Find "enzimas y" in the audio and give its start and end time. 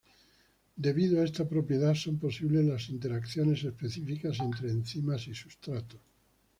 4.71-5.35